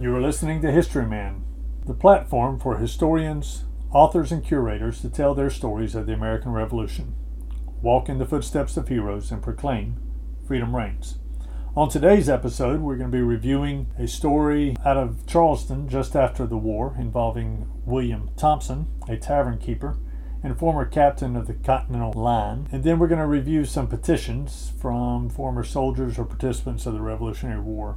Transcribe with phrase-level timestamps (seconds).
[0.00, 1.44] You are listening to History Man,
[1.84, 7.16] the platform for historians, authors, and curators to tell their stories of the American Revolution,
[7.82, 9.96] walk in the footsteps of heroes, and proclaim
[10.46, 11.18] freedom reigns.
[11.76, 16.46] On today's episode, we're going to be reviewing a story out of Charleston just after
[16.46, 19.96] the war involving William Thompson, a tavern keeper
[20.42, 22.68] and former captain of the Continental Line.
[22.70, 27.00] And then we're going to review some petitions from former soldiers or participants of the
[27.00, 27.96] Revolutionary War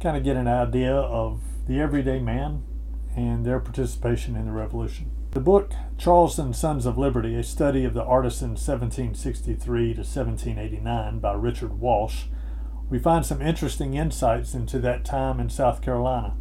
[0.00, 2.62] kind of get an idea of the everyday man
[3.16, 5.10] and their participation in the revolution.
[5.30, 11.32] The book Charleston Sons of Liberty, a study of the artisan 1763 to 1789 by
[11.32, 12.24] Richard Walsh,
[12.88, 16.36] we find some interesting insights into that time in South Carolina.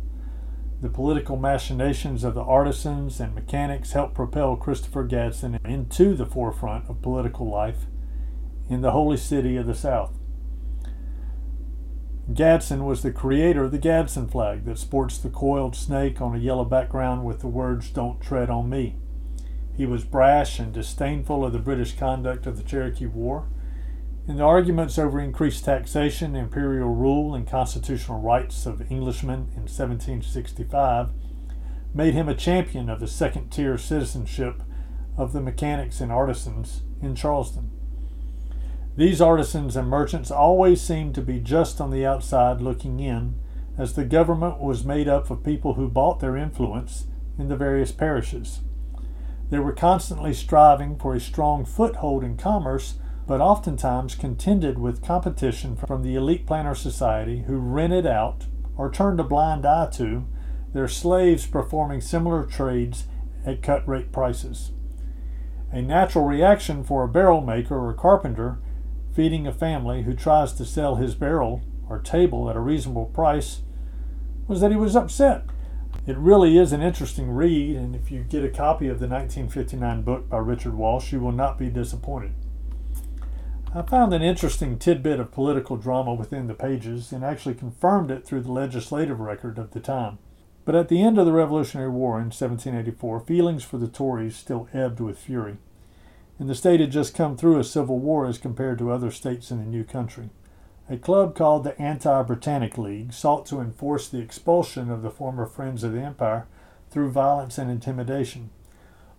[0.81, 6.89] The political machinations of the artisans and mechanics helped propel Christopher Gadsden into the forefront
[6.89, 7.85] of political life
[8.69, 10.13] in the holy city of the South.
[12.33, 16.39] Gadsden was the creator of the Gadsden flag that sports the coiled snake on a
[16.39, 18.95] yellow background with the words, Don't Tread on Me.
[19.77, 23.47] He was brash and disdainful of the British conduct of the Cherokee War.
[24.27, 31.09] In the arguments over increased taxation, imperial rule, and constitutional rights of Englishmen in 1765,
[31.93, 34.63] made him a champion of the second tier citizenship
[35.15, 37.69] of the mechanics and artisans in Charleston.
[38.97, 43.35] These artisans and merchants always seemed to be just on the outside looking in,
[43.77, 47.05] as the government was made up of people who bought their influence
[47.37, 48.61] in the various parishes.
[49.51, 52.95] They were constantly striving for a strong foothold in commerce,
[53.27, 58.45] but oftentimes contended with competition from the elite planter society who rented out,
[58.77, 60.25] or turned a blind eye to,
[60.73, 63.05] their slaves performing similar trades
[63.45, 64.71] at cut rate prices.
[65.71, 68.59] A natural reaction for a barrel maker or carpenter
[69.13, 73.61] feeding a family who tries to sell his barrel or table at a reasonable price
[74.47, 75.45] was that he was upset.
[76.05, 80.03] It really is an interesting read, and if you get a copy of the 1959
[80.03, 82.33] book by Richard Walsh, you will not be disappointed.
[83.75, 88.25] I found an interesting tidbit of political drama within the pages and actually confirmed it
[88.25, 90.17] through the legislative record of the time.
[90.63, 94.67] But at the end of the Revolutionary War in 1784, feelings for the Tories still
[94.73, 95.57] ebbed with fury
[96.39, 99.51] and the state had just come through a civil war as compared to other states
[99.51, 100.29] in the new country.
[100.89, 105.45] A club called the Anti Britannic League sought to enforce the expulsion of the former
[105.45, 106.45] friends of the empire
[106.91, 108.49] through violence and intimidation.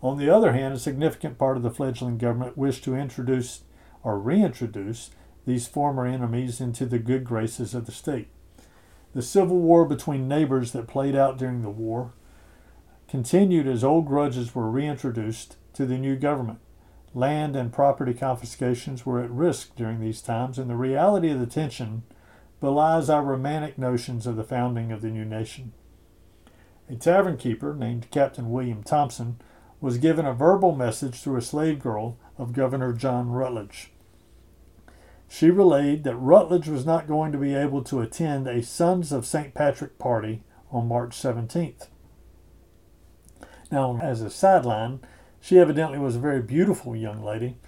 [0.02, 3.62] On the other hand, a significant part of the fledgling government wished to introduce
[4.06, 5.10] or reintroduce
[5.46, 8.28] these former enemies into the good graces of the state.
[9.14, 12.12] The civil war between neighbors that played out during the war
[13.08, 16.60] continued as old grudges were reintroduced to the new government.
[17.14, 21.46] Land and property confiscations were at risk during these times, and the reality of the
[21.46, 22.04] tension
[22.60, 25.72] belies our romantic notions of the founding of the new nation.
[26.88, 29.40] A tavern keeper named Captain William Thompson
[29.80, 33.90] was given a verbal message through a slave girl of Governor John Rutledge.
[35.28, 39.26] She relayed that Rutledge was not going to be able to attend a Sons of
[39.26, 39.54] St.
[39.54, 41.88] Patrick party on March 17th.
[43.70, 45.00] Now, as a sideline,
[45.40, 47.58] she evidently was a very beautiful young lady,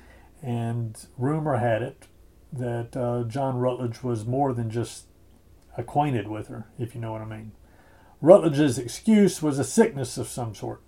[0.42, 2.06] and rumor had it
[2.52, 5.06] that uh, John Rutledge was more than just
[5.76, 7.52] acquainted with her, if you know what I mean.
[8.20, 10.82] Rutledge's excuse was a sickness of some sort.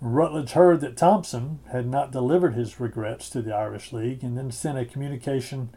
[0.00, 4.50] Rutledge heard that Thompson had not delivered his regrets to the Irish League and then
[4.50, 5.70] sent a communication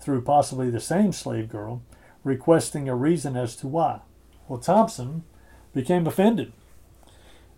[0.00, 1.82] through possibly the same slave girl
[2.24, 4.00] requesting a reason as to why.
[4.48, 5.24] Well, Thompson
[5.72, 6.52] became offended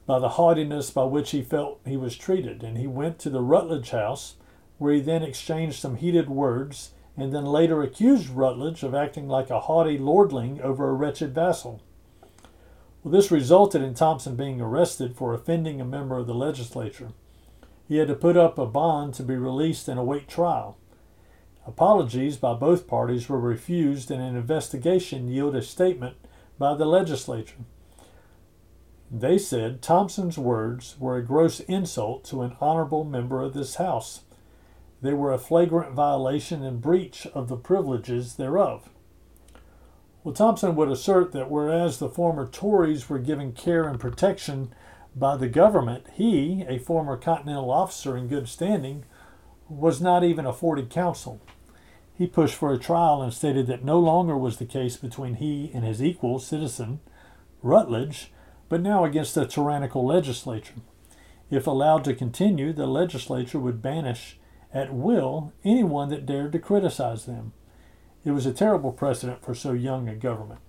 [0.06, 3.42] by the haughtiness by which he felt he was treated, and he went to the
[3.42, 4.36] Rutledge house,
[4.78, 9.50] where he then exchanged some heated words, and then later accused Rutledge of acting like
[9.50, 11.82] a haughty lordling over a wretched vassal.
[13.02, 17.10] Well, this resulted in Thompson being arrested for offending a member of the legislature.
[17.86, 20.76] He had to put up a bond to be released and await trial.
[21.68, 26.16] Apologies by both parties were refused, and an investigation yielded a statement
[26.58, 27.58] by the legislature.
[29.10, 34.22] They said Thompson's words were a gross insult to an honorable member of this House.
[35.02, 38.88] They were a flagrant violation and breach of the privileges thereof.
[40.24, 44.72] Well, Thompson would assert that whereas the former Tories were given care and protection
[45.14, 49.04] by the government, he, a former Continental officer in good standing,
[49.68, 51.42] was not even afforded counsel.
[52.18, 55.70] He pushed for a trial and stated that no longer was the case between he
[55.72, 56.98] and his equal citizen,
[57.62, 58.32] Rutledge,
[58.68, 60.74] but now against a tyrannical legislature.
[61.48, 64.36] If allowed to continue, the legislature would banish
[64.74, 67.52] at will anyone that dared to criticize them.
[68.24, 70.60] It was a terrible precedent for so young a government.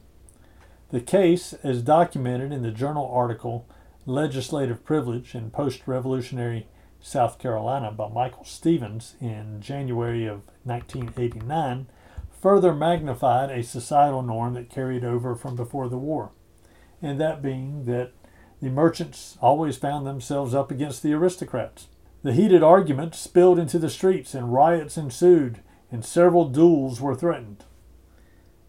[0.91, 3.67] The case, as documented in the journal article
[4.05, 6.67] Legislative Privilege in Post Revolutionary
[7.01, 11.87] South Carolina by Michael Stevens in January of 1989,
[12.41, 16.31] further magnified a societal norm that carried over from before the war,
[17.01, 18.11] and that being that
[18.61, 21.87] the merchants always found themselves up against the aristocrats.
[22.23, 27.63] The heated argument spilled into the streets, and riots ensued, and several duels were threatened.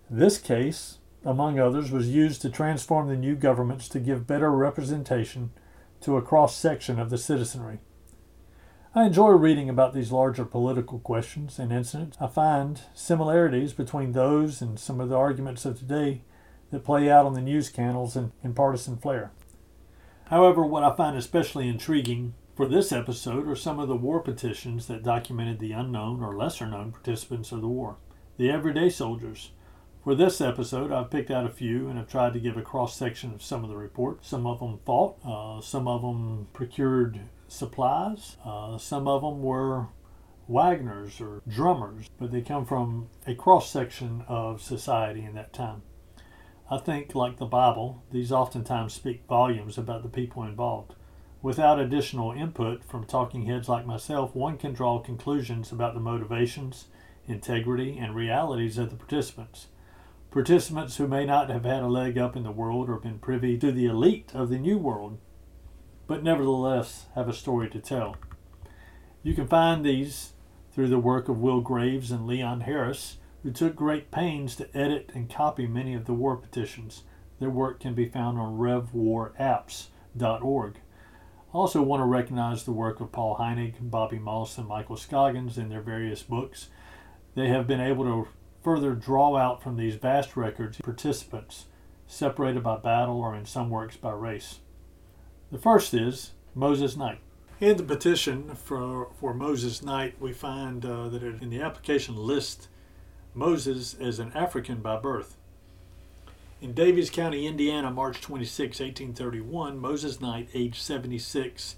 [0.08, 5.50] This case, among others, was used to transform the new governments to give better representation
[6.00, 7.80] to a cross section of the citizenry.
[8.92, 12.16] I enjoy reading about these larger political questions and incidents.
[12.20, 16.22] I find similarities between those and some of the arguments of today
[16.72, 19.30] that play out on the news channels in, in partisan flair.
[20.24, 24.88] However, what I find especially intriguing for this episode are some of the war petitions
[24.88, 27.96] that documented the unknown or lesser known participants of the war,
[28.38, 29.52] the everyday soldiers
[30.02, 32.96] for this episode, I've picked out a few and have tried to give a cross
[32.96, 34.28] section of some of the reports.
[34.28, 39.88] Some of them fought, uh, some of them procured supplies, uh, some of them were
[40.48, 45.82] Wagners or drummers, but they come from a cross section of society in that time.
[46.70, 50.94] I think, like the Bible, these oftentimes speak volumes about the people involved.
[51.42, 56.86] Without additional input from talking heads like myself, one can draw conclusions about the motivations,
[57.26, 59.68] integrity, and realities of the participants.
[60.30, 63.58] Participants who may not have had a leg up in the world or been privy
[63.58, 65.18] to the elite of the New World,
[66.10, 68.16] but nevertheless have a story to tell.
[69.22, 70.32] You can find these
[70.72, 75.12] through the work of Will Graves and Leon Harris, who took great pains to edit
[75.14, 77.04] and copy many of the war petitions.
[77.38, 80.74] Their work can be found on RevWarApps.org.
[80.74, 80.80] I
[81.52, 85.68] also want to recognize the work of Paul Heinegg, Bobby Moss, and Michael Scoggins in
[85.68, 86.70] their various books.
[87.36, 88.26] They have been able to
[88.64, 91.66] further draw out from these vast records participants
[92.08, 94.58] separated by battle or in some works by race.
[95.50, 97.18] The first is Moses Knight.
[97.58, 102.68] In the petition for, for Moses Knight, we find uh, that in the application list
[103.34, 105.36] Moses is an African by birth.
[106.60, 111.74] In Daviess County, Indiana, March 26, 1831, Moses Knight, age 76,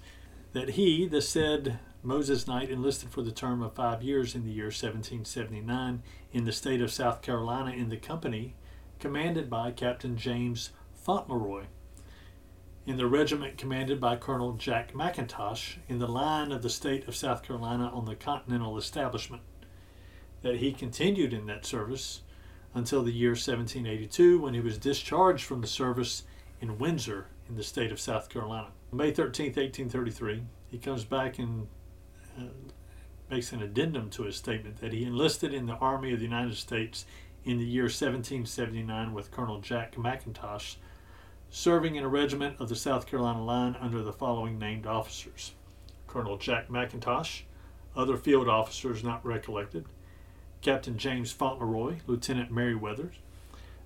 [0.51, 4.51] that he, the said Moses Knight enlisted for the term of five years in the
[4.51, 8.53] year 1779 in the state of South Carolina in the company
[8.99, 11.63] commanded by Captain James Fauntleroy,
[12.85, 17.15] in the regiment commanded by Colonel Jack McIntosh in the line of the state of
[17.15, 19.41] South Carolina on the Continental Establishment,
[20.41, 22.21] that he continued in that service
[22.73, 26.23] until the year 1782 when he was discharged from the service
[26.59, 28.69] in Windsor in the state of South Carolina.
[28.91, 31.67] May 13, 1833, he comes back and
[32.37, 32.43] uh,
[33.29, 36.55] makes an addendum to his statement that he enlisted in the Army of the United
[36.55, 37.05] States
[37.45, 40.75] in the year 1779 with Colonel Jack McIntosh,
[41.55, 45.53] serving in a regiment of the South Carolina line under the following named officers.
[46.07, 47.43] Colonel Jack McIntosh,
[47.95, 49.85] other field officers not recollected,
[50.63, 53.11] Captain James Fauntleroy, Lieutenant Merriweather,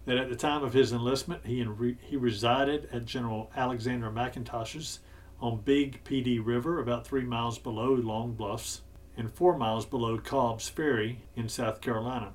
[0.06, 5.00] that at the time of his enlistment he, re- he resided at General Alexander McIntosh's
[5.42, 8.82] on Big Pee Dee River, about three miles below Long Bluffs
[9.18, 12.32] and four miles below Cobb's Ferry in South Carolina.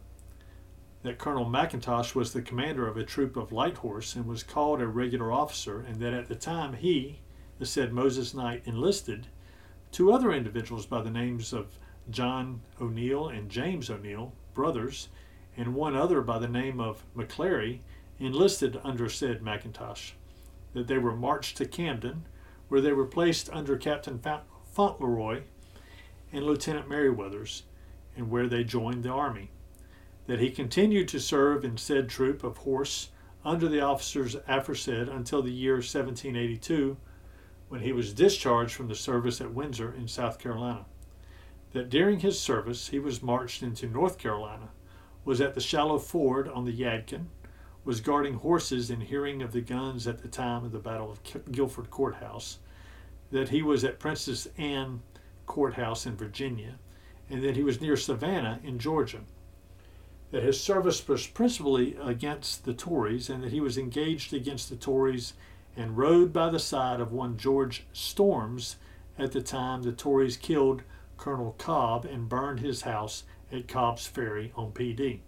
[1.03, 4.81] That Colonel McIntosh was the commander of a troop of light horse and was called
[4.81, 7.19] a regular officer, and that at the time he,
[7.59, 9.27] the said Moses Knight, enlisted
[9.91, 11.79] two other individuals by the names of
[12.09, 15.09] John O'Neill and James O'Neill, brothers,
[15.57, 17.81] and one other by the name of McClary,
[18.21, 20.13] enlisted under said McIntosh.
[20.73, 22.27] That they were marched to Camden,
[22.69, 24.21] where they were placed under Captain
[24.73, 25.43] Fauntleroy
[26.33, 27.63] and Lieutenant Merriweathers,
[28.17, 29.51] and where they joined the army.
[30.27, 33.11] That he continued to serve in said troop of horse
[33.45, 36.97] under the officers aforesaid until the year 1782,
[37.69, 40.87] when he was discharged from the service at Windsor in South Carolina.
[41.73, 44.69] That during his service he was marched into North Carolina,
[45.25, 47.27] was at the shallow ford on the Yadkin,
[47.85, 51.51] was guarding horses in hearing of the guns at the time of the Battle of
[51.51, 52.59] Guilford Courthouse,
[53.31, 55.03] that he was at Princess Anne
[55.47, 56.79] Courthouse in Virginia,
[57.29, 59.21] and that he was near Savannah in Georgia.
[60.33, 64.77] That his service was principally against the Tories, and that he was engaged against the
[64.77, 65.35] Tories
[65.77, 68.77] and rode by the side of one George Storms.
[69.19, 70.83] At the time the Tories killed
[71.17, 75.23] Colonel Cobb and burned his house at Cobb's Ferry on Pee Dee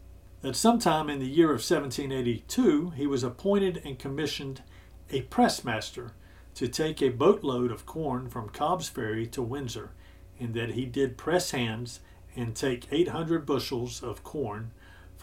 [0.45, 4.63] that sometime in the year of 1782 he was appointed and commissioned
[5.09, 6.13] a pressmaster
[6.55, 9.93] to take a boatload of corn from Cobb's Ferry to Windsor,
[10.39, 12.01] and that he did press hands
[12.37, 14.73] and take 800 bushels of corn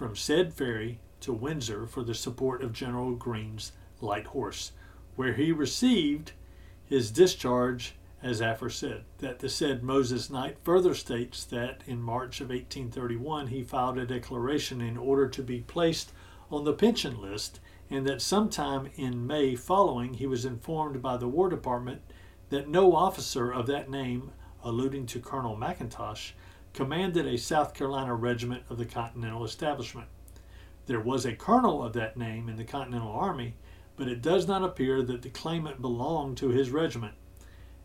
[0.01, 4.71] from said ferry to Windsor for the support of General Greene's light horse,
[5.15, 6.31] where he received
[6.83, 7.93] his discharge
[8.23, 9.03] as aforesaid.
[9.19, 14.07] That the said Moses Knight further states that in March of 1831 he filed a
[14.07, 16.11] declaration in order to be placed
[16.49, 21.27] on the pension list, and that sometime in May following he was informed by the
[21.27, 22.01] War Department
[22.49, 24.31] that no officer of that name,
[24.63, 26.31] alluding to Colonel McIntosh,
[26.73, 30.07] commanded a South Carolina regiment of the Continental establishment.
[30.85, 33.55] There was a colonel of that name in the Continental Army,
[33.95, 37.13] but it does not appear that the claimant belonged to his regiment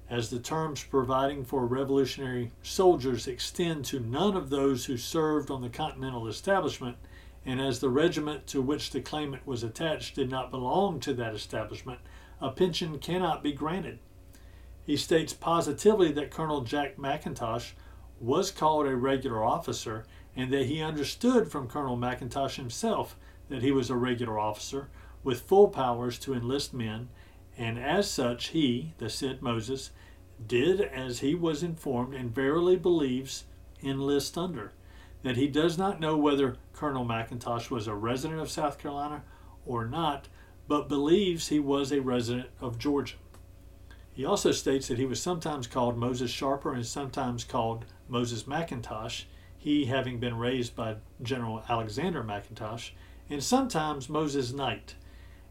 [0.09, 5.63] as the terms providing for revolutionary soldiers extend to none of those who served on
[5.63, 6.97] the Continental establishment,
[7.45, 11.35] and as the regiment to which the claimant was attached did not belong to that
[11.35, 11.99] establishment,
[12.41, 13.99] a pension cannot be granted.
[14.85, 17.73] He states positively that Colonel Jack McIntosh
[18.21, 20.05] was called a regular officer
[20.35, 23.17] and that he understood from Colonel McIntosh himself
[23.49, 24.89] that he was a regular officer
[25.23, 27.09] with full powers to enlist men
[27.59, 29.91] and as such, he, the said Moses,
[30.47, 33.45] did as he was informed and verily believes
[33.83, 34.73] enlist under.
[35.23, 39.25] That he does not know whether Colonel McIntosh was a resident of South Carolina
[39.65, 40.29] or not,
[40.69, 43.17] but believes he was a resident of Georgia.
[44.13, 49.25] He also states that he was sometimes called Moses Sharper and sometimes called Moses McIntosh,
[49.57, 52.91] he having been raised by General Alexander McIntosh,
[53.29, 54.95] and sometimes Moses Knight,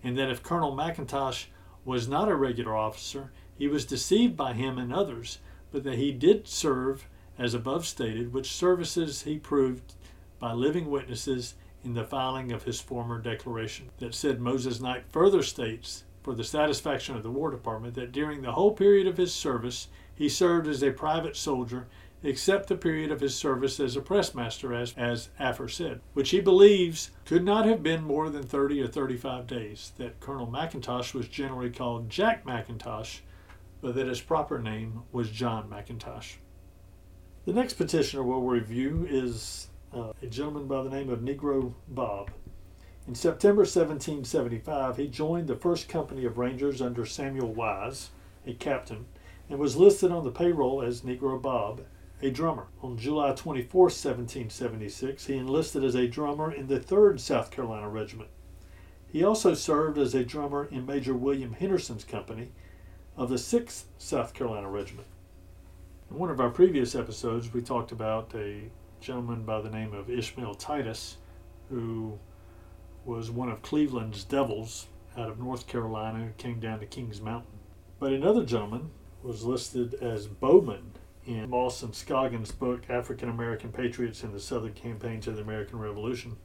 [0.04, 1.46] and that if Colonel McIntosh
[1.84, 5.40] was not a regular officer, he was deceived by him and others,
[5.72, 7.08] but that he did serve
[7.38, 9.94] as above stated, which services he proved
[10.40, 13.90] by living witnesses in the filing of his former declaration.
[14.00, 18.42] That said, Moses Knight further states, for the satisfaction of the War Department, that during
[18.42, 21.88] the whole period of his service he served as a private soldier
[22.26, 27.12] except the period of his service as a pressmaster, as, as aforesaid, which he believes
[27.24, 29.94] could not have been more than 30 or 35 days.
[29.98, 33.20] That Colonel McIntosh was generally called Jack McIntosh,
[33.80, 36.38] but that his proper name was John McIntosh.
[37.46, 42.32] The next petitioner we'll review is uh, a gentleman by the name of Negro Bob.
[43.08, 48.10] In September 1775, he joined the first company of Rangers under Samuel Wise,
[48.48, 49.06] a captain,
[49.48, 51.82] and was listed on the payroll as Negro Bob
[52.22, 52.68] a drummer.
[52.82, 58.30] On July 24, 1776, he enlisted as a drummer in the 3rd South Carolina Regiment.
[59.12, 62.52] He also served as a drummer in Major William Henderson's company
[63.18, 65.08] of the 6th South Carolina Regiment.
[66.12, 68.70] In one of our previous episodes, we talked about a
[69.00, 71.18] gentleman by the name of Ishmael Titus,
[71.70, 72.20] who
[73.06, 77.60] was one of Cleveland's devils out of North Carolina who came down to Kings Mountain.
[78.00, 78.92] But another gentleman
[79.24, 80.92] was listed as Bowman
[81.26, 86.38] in and Scoggins' book, African American Patriots in the Southern Campaigns of the American Revolution.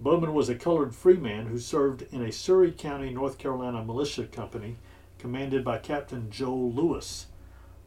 [0.00, 4.76] Bowman was a colored freeman who served in a Surry County, North Carolina militia company
[5.18, 7.26] commanded by Captain Joel Lewis.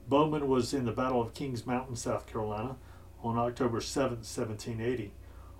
[0.09, 2.75] Bowman was in the Battle of Kings Mountain, South Carolina
[3.23, 5.13] on October 7, 1780.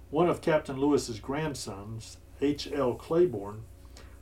[0.09, 2.69] One of Captain Lewis's grandsons, H.
[2.73, 2.95] L.
[2.95, 3.63] Claiborne,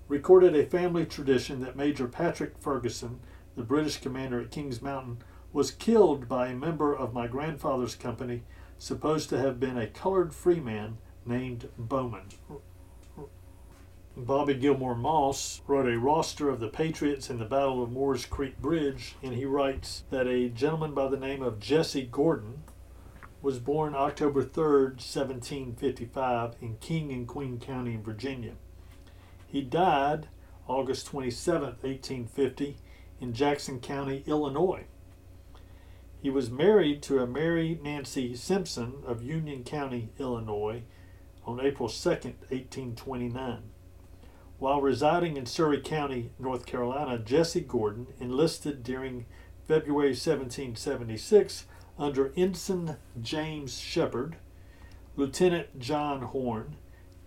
[0.08, 3.20] recorded a family tradition that Major Patrick Ferguson,
[3.56, 8.44] the British commander at Kings Mountain, was killed by a member of my grandfather's company,
[8.78, 12.30] supposed to have been a colored freeman named Bowman.
[14.16, 18.60] Bobby Gilmore Moss wrote a roster of the Patriots in the Battle of Moores Creek
[18.60, 22.64] Bridge, and he writes that a gentleman by the name of Jesse Gordon
[23.42, 28.56] was born October 3, 1755, in King and Queen County in Virginia.
[29.48, 30.28] He died
[30.68, 32.78] August 27, 1850,
[33.22, 34.86] in Jackson County, Illinois.
[36.22, 40.84] He was married to a Mary Nancy Simpson of Union County, Illinois,
[41.46, 43.64] on April 2, 1829.
[44.58, 49.26] While residing in Surry County, North Carolina, Jesse Gordon enlisted during
[49.66, 51.66] February 1776
[51.98, 54.36] under Ensign James Shepard,
[55.16, 56.76] Lieutenant John Horn,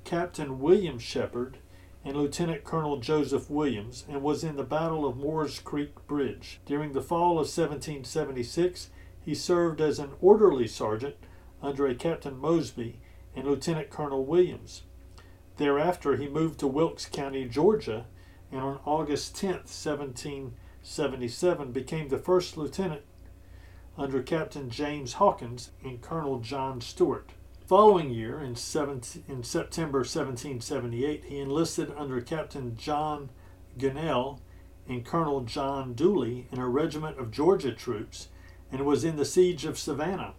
[0.05, 1.57] Captain William Shepard,
[2.05, 6.61] and Lieutenant Colonel Joseph Williams and was in the Battle of Moores Creek Bridge.
[6.67, 8.91] During the fall of 1776,
[9.25, 11.17] he served as an orderly sergeant
[11.63, 12.99] under a Captain Mosby
[13.37, 14.83] and Lieutenant Colonel Williams.
[15.59, 18.07] Thereafter, he moved to Wilkes County, Georgia,
[18.51, 23.03] and on August 10, 1777, became the first lieutenant
[23.97, 27.31] under Captain James Hawkins and Colonel John Stewart
[27.67, 33.31] following year, in, 17, in September 1778, he enlisted under Captain John
[33.79, 34.41] Gunnell
[34.89, 38.29] and Colonel John Dooley in a regiment of Georgia troops
[38.71, 40.35] and was in the siege of Savannah.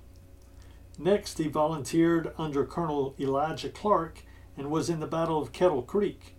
[0.97, 4.19] Next, he volunteered under Colonel Elijah Clark
[4.55, 6.35] and was in the Battle of Kettle Creek.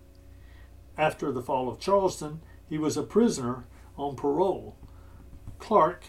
[0.97, 4.76] After the fall of Charleston, he was a prisoner on parole.
[5.59, 6.05] Clark,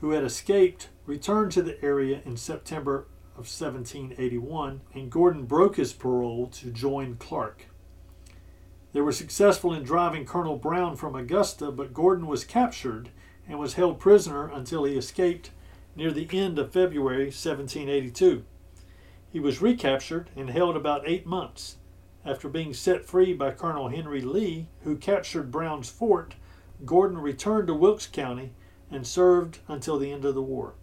[0.00, 3.06] who had escaped, returned to the area in September
[3.40, 7.68] of 1781, and Gordon broke his parole to join Clark.
[8.92, 13.08] They were successful in driving Colonel Brown from Augusta, but Gordon was captured
[13.48, 15.52] and was held prisoner until he escaped
[15.96, 18.44] near the end of February 1782.
[19.32, 21.78] He was recaptured and held about eight months.
[22.22, 26.34] After being set free by Colonel Henry Lee, who captured Brown's fort,
[26.84, 28.52] Gordon returned to Wilkes County
[28.90, 30.74] and served until the end of the war.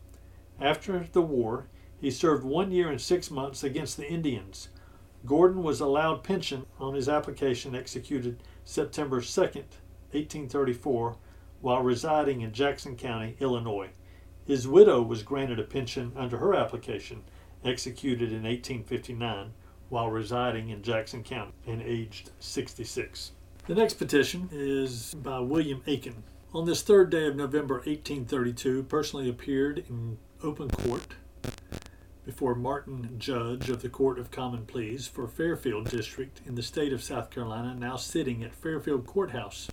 [0.59, 1.67] After the war,
[1.99, 4.69] he served one year and six months against the Indians.
[5.25, 11.17] Gordon was allowed pension on his application executed September 2, 1834,
[11.61, 13.89] while residing in Jackson County, Illinois.
[14.45, 17.23] His widow was granted a pension under her application
[17.65, 19.53] executed in 1859
[19.89, 23.31] while residing in Jackson County and aged 66.
[23.65, 26.23] The next petition is by William Aiken.
[26.53, 31.15] On this third day of November 1832, personally appeared in open court
[32.27, 36.91] before Martin Judge of the Court of Common Pleas for Fairfield District in the state
[36.91, 39.69] of South Carolina, now sitting at Fairfield Courthouse.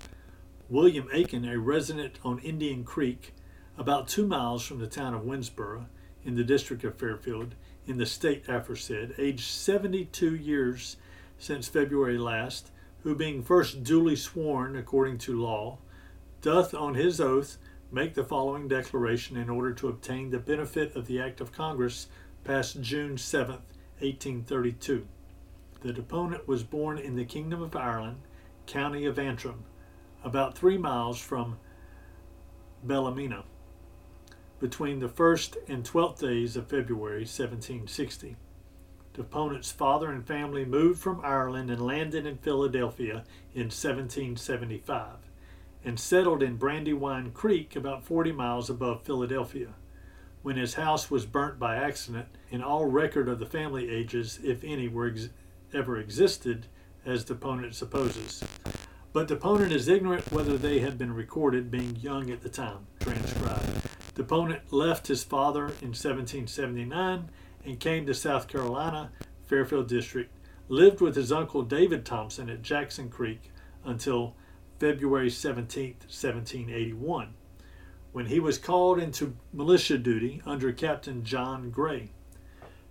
[0.70, 3.34] William Aiken, a resident on Indian Creek,
[3.76, 5.86] about two miles from the town of Winnsboro,
[6.24, 7.54] in the district of Fairfield,
[7.86, 10.96] in the state aforesaid, aged 72 years
[11.36, 12.70] since February last,
[13.02, 15.78] who being first duly sworn according to law,
[16.40, 17.58] doth on his oath
[17.94, 22.08] make the following declaration in order to obtain the benefit of the act of Congress
[22.42, 23.54] passed June 7,
[24.00, 25.06] 1832.
[25.80, 28.22] The deponent was born in the Kingdom of Ireland,
[28.66, 29.62] county of Antrim,
[30.24, 31.58] about three miles from
[32.82, 33.44] Ballymena,
[34.58, 38.34] between the 1st and 12th days of February 1760.
[39.12, 45.18] Deponent's father and family moved from Ireland and landed in Philadelphia in 1775
[45.84, 49.74] and settled in Brandywine Creek about 40 miles above Philadelphia
[50.44, 54.62] when his house was burnt by accident, and all record of the family ages, if
[54.62, 55.30] any, were ex-
[55.72, 56.66] ever existed,
[57.06, 58.44] as deponent supposes.
[59.14, 62.86] But deponent is ignorant whether they had been recorded, being young at the time.
[63.00, 63.88] Transcribed.
[64.14, 67.30] Deponent left his father in 1779
[67.64, 69.12] and came to South Carolina,
[69.46, 70.30] Fairfield District,
[70.68, 73.50] lived with his uncle David Thompson at Jackson Creek
[73.82, 74.34] until
[74.84, 77.32] February 17, 1781
[78.12, 82.10] when he was called into militia duty under Captain John Gray.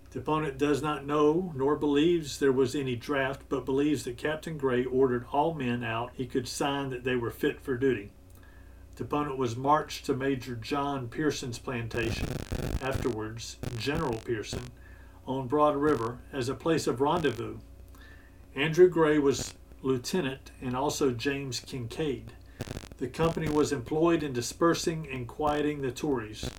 [0.09, 4.57] The opponent does not know nor believes there was any draft, but believes that Captain
[4.57, 8.09] Gray ordered all men out he could sign that they were fit for duty.
[8.95, 12.29] The opponent was marched to Major John Pearson's plantation,
[12.81, 14.63] afterwards General Pearson,
[15.27, 17.57] on Broad River as a place of rendezvous.
[18.55, 19.53] Andrew Gray was
[19.83, 22.31] lieutenant and also James Kincaid.
[22.97, 26.49] The company was employed in dispersing and quieting the Tories.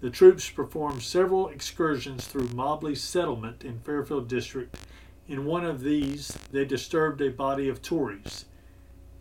[0.00, 4.76] The troops performed several excursions through Mobley's settlement in Fairfield District.
[5.28, 8.46] In one of these, they disturbed a body of Tories.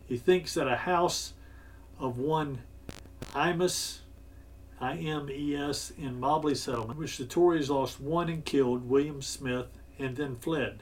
[0.08, 1.34] He thinks that a house
[2.00, 2.64] of one
[3.36, 4.00] Imes,
[4.80, 9.22] I M E S, in Mobley settlement, which the Tories lost one and killed William
[9.22, 9.68] Smith
[10.00, 10.82] and then fled.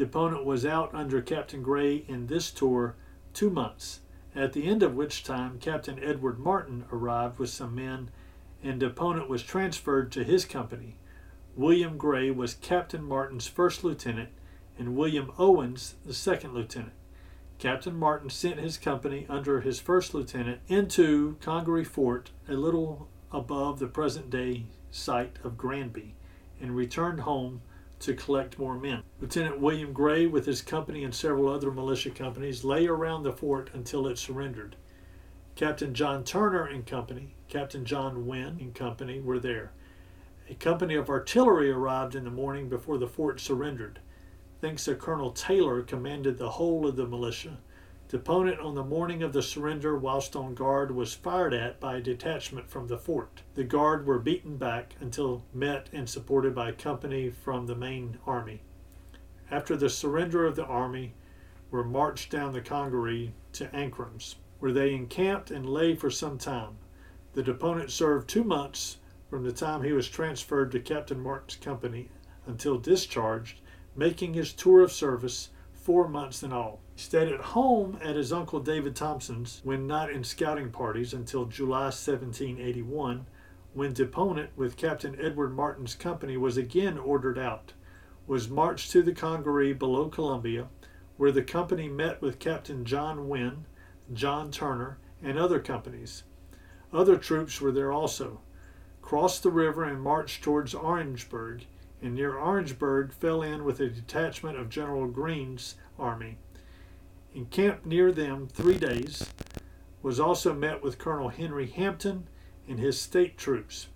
[0.00, 2.96] The opponent was out under Captain Gray in this tour
[3.34, 4.00] two months
[4.34, 8.08] at the end of which time Captain Edward Martin arrived with some men,
[8.62, 10.96] and opponent was transferred to his company.
[11.54, 14.30] William Gray was Captain Martin's first lieutenant,
[14.78, 16.94] and William Owens the second lieutenant.
[17.58, 23.78] Captain Martin sent his company under his first lieutenant into Congaree Fort, a little above
[23.78, 26.14] the present day site of Granby,
[26.58, 27.60] and returned home
[28.00, 29.02] to collect more men.
[29.20, 33.70] Lieutenant William Gray, with his company and several other militia companies, lay around the fort
[33.72, 34.76] until it surrendered.
[35.54, 39.72] Captain John Turner and company, Captain John Wynn and company were there.
[40.48, 44.00] A company of artillery arrived in the morning before the fort surrendered.
[44.60, 47.58] Thanks to Colonel Taylor, commanded the whole of the militia.
[48.10, 51.98] The opponent on the morning of the surrender, whilst on guard, was fired at by
[51.98, 53.42] a detachment from the fort.
[53.54, 58.18] The guard were beaten back until met and supported by a company from the main
[58.26, 58.62] army.
[59.48, 61.14] After the surrender of the army,
[61.70, 66.78] were marched down the Congaree to Ancrums, where they encamped and lay for some time.
[67.34, 68.96] The deponent served two months
[69.28, 72.08] from the time he was transferred to Captain Martin's company
[72.44, 73.60] until discharged,
[73.94, 76.80] making his tour of service four months in all.
[77.00, 81.84] Stayed at home at his uncle David Thompson's when not in scouting parties until July
[81.84, 83.24] 1781,
[83.72, 87.72] when Deponent, with Captain Edward Martin's company, was again ordered out,
[88.26, 90.68] was marched to the Congaree below Columbia,
[91.16, 93.64] where the company met with Captain John Wynn,
[94.12, 96.24] John Turner, and other companies.
[96.92, 98.42] Other troops were there also.
[99.00, 101.64] Crossed the river and marched towards Orangeburg,
[102.02, 106.36] and near Orangeburg fell in with a detachment of General Greene's army.
[107.32, 109.32] Encamped near them three days,
[110.02, 112.28] was also met with Colonel Henry Hampton
[112.66, 113.86] and his state troops.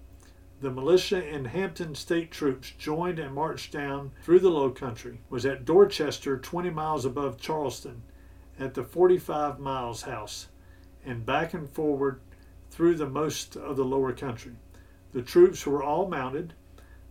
[0.60, 5.44] The militia and Hampton state troops joined and marched down through the low country, was
[5.44, 8.02] at Dorchester, 20 miles above Charleston,
[8.58, 10.48] at the 45 miles house,
[11.04, 12.20] and back and forward
[12.70, 14.52] through the most of the lower country.
[15.12, 16.54] The troops were all mounted.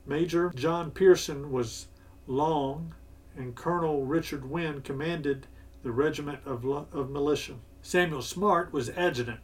[0.06, 1.88] Major John Pearson was
[2.28, 2.96] long,
[3.36, 5.48] and Colonel Richard Wynn commanded
[5.84, 7.56] the regiment of, of militia.
[7.82, 9.42] Samuel Smart was adjutant.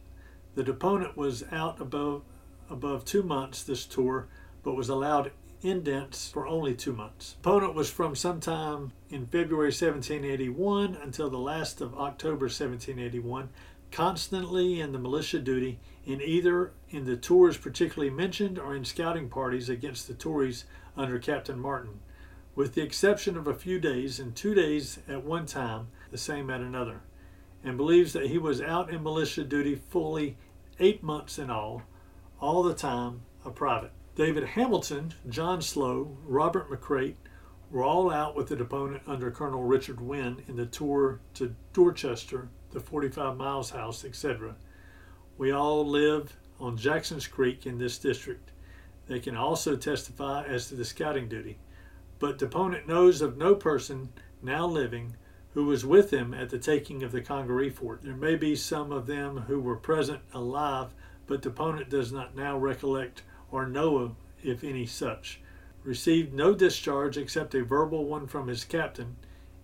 [0.54, 2.22] The deponent was out above
[2.68, 4.28] above two months this tour,
[4.62, 7.34] but was allowed indents for only two months.
[7.42, 13.50] Deponent was from sometime in February 1781 until the last of October 1781,
[13.90, 19.28] constantly in the militia duty in either in the tours particularly mentioned or in scouting
[19.28, 20.64] parties against the Tories
[20.96, 22.00] under Captain Martin,
[22.54, 26.50] with the exception of a few days and two days at one time, the same
[26.50, 27.00] at another,
[27.62, 30.36] and believes that he was out in militia duty fully
[30.78, 31.82] eight months in all,
[32.40, 33.92] all the time a private.
[34.16, 37.14] David Hamilton, John Slow, Robert McCreight
[37.70, 42.48] were all out with the deponent under Colonel Richard Wynn in the tour to Dorchester,
[42.72, 44.56] the 45 miles house, etc.
[45.38, 48.50] We all live on Jackson's Creek in this district.
[49.06, 51.58] They can also testify as to the scouting duty.
[52.20, 54.10] But deponent knows of no person
[54.42, 55.16] now living
[55.54, 58.02] who was with him at the taking of the Congaree fort.
[58.02, 60.94] There may be some of them who were present alive,
[61.26, 65.40] but deponent does not now recollect or know of if any such.
[65.82, 69.16] Received no discharge except a verbal one from his captain.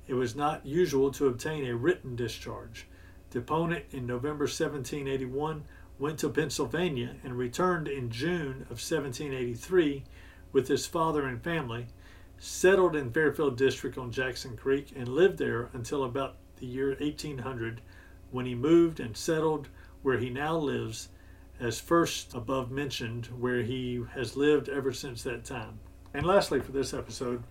[0.09, 2.87] It was not usual to obtain a written discharge.
[3.31, 5.64] Deponent in November 1781
[5.99, 10.05] went to Pennsylvania and returned in June of 1783
[10.53, 11.88] with his father and family,
[12.38, 17.81] settled in Fairfield District on Jackson Creek, and lived there until about the year 1800
[18.31, 19.68] when he moved and settled
[20.03, 21.09] where he now lives
[21.59, 25.79] as first above mentioned, where he has lived ever since that time.
[26.12, 27.42] And lastly, for this episode,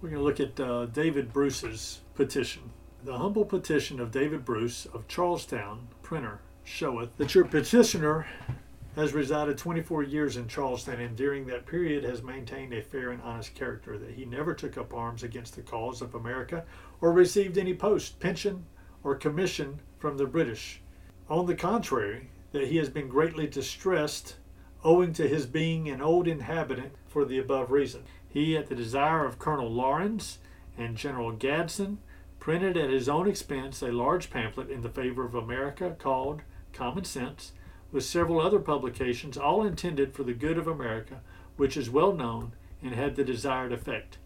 [0.00, 2.70] we're going to look at uh, David Bruce's petition.
[3.04, 8.26] The humble petition of David Bruce of Charlestown, printer, showeth that your petitioner
[8.98, 13.22] has resided 24 years in Charleston and during that period has maintained a fair and
[13.22, 16.64] honest character, that he never took up arms against the cause of America
[17.00, 18.66] or received any post, pension,
[19.04, 20.80] or commission from the British.
[21.30, 24.34] On the contrary, that he has been greatly distressed
[24.82, 28.02] owing to his being an old inhabitant for the above reason.
[28.28, 30.38] He, at the desire of Colonel Lawrence
[30.76, 31.98] and General Gadsden,
[32.40, 37.04] printed at his own expense a large pamphlet in the favor of America called Common
[37.04, 37.52] Sense,
[37.90, 41.20] with several other publications, all intended for the good of America,
[41.56, 44.18] which is well known and had the desired effect.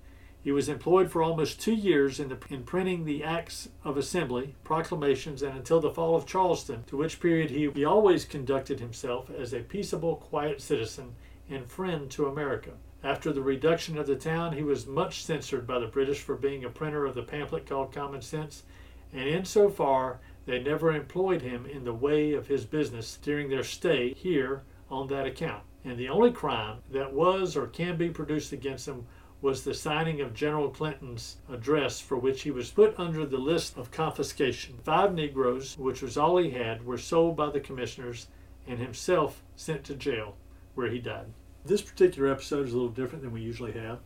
[0.42, 4.56] He was employed for almost two years in, the, in, printing the Acts of Assembly,
[4.64, 9.30] proclamations, and until the fall of Charleston, to which period he, he always conducted himself
[9.30, 11.14] as a peaceable, quiet citizen
[11.48, 12.72] and friend to America.
[13.04, 16.64] After the reduction of the town, he was much censured by the British for being
[16.64, 18.64] a printer of the pamphlet called Common Sense,
[19.12, 23.48] and in so far they never employed him in the way of his business during
[23.48, 25.62] their stay here on that account.
[25.84, 29.06] And the only crime that was or can be produced against him
[29.40, 33.76] was the signing of General Clinton's address, for which he was put under the list
[33.76, 34.78] of confiscation.
[34.84, 38.28] Five Negroes, which was all he had, were sold by the commissioners
[38.68, 40.36] and himself sent to jail,
[40.74, 41.26] where he died.
[41.64, 43.98] This particular episode is a little different than we usually have.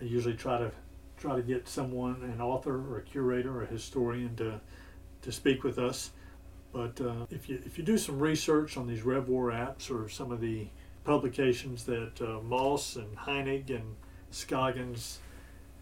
[0.00, 0.70] I usually try to
[1.16, 4.60] try to get someone, an author or a curator or a historian, to
[5.22, 6.10] to speak with us.
[6.72, 10.30] But uh, if you if you do some research on these RevWar apps or some
[10.30, 10.66] of the
[11.04, 13.96] publications that uh, Moss and Heinegg and
[14.30, 15.20] Scoggins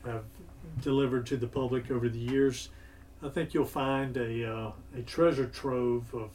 [0.05, 0.25] have
[0.81, 2.68] delivered to the public over the years,
[3.22, 6.31] I think you'll find a, uh, a treasure trove of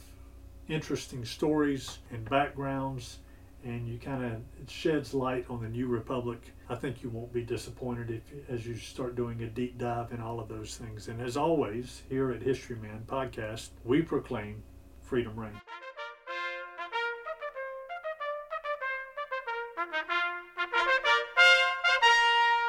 [0.68, 3.18] interesting stories and backgrounds,
[3.64, 6.52] and you kind of it sheds light on the New Republic.
[6.72, 10.22] I think you won't be disappointed if as you start doing a deep dive in
[10.22, 11.08] all of those things.
[11.08, 14.62] And as always, here at History Man Podcast, we proclaim
[15.02, 15.58] freedom reigns.